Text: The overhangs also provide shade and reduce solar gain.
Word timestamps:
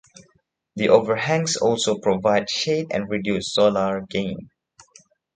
The 0.77 0.89
overhangs 0.89 1.57
also 1.57 1.99
provide 1.99 2.49
shade 2.49 2.87
and 2.89 3.07
reduce 3.07 3.53
solar 3.53 4.01
gain. 4.09 4.49